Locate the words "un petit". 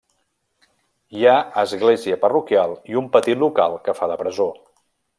3.05-3.45